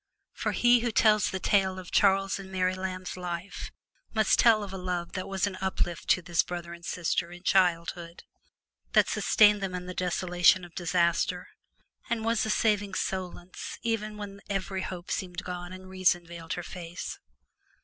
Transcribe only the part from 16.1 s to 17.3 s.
veiled her face.